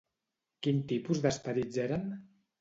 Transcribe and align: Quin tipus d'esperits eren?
Quin 0.67 0.79
tipus 0.91 1.21
d'esperits 1.27 1.79
eren? 1.85 2.09